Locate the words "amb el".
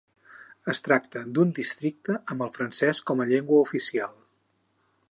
2.35-2.51